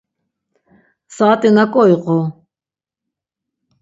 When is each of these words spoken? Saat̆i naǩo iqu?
Saat̆i 1.15 1.49
naǩo 1.55 1.81
iqu? 1.93 2.19